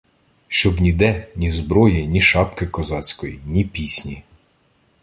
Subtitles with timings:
[0.47, 4.23] Щоб ніде— ні зброї, ні шапки козацької, ні пісні.